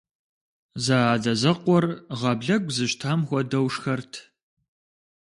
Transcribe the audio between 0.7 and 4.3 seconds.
Зэадэзэкъуэр гъаблэгу зыщтам хуэдэу шхэрт.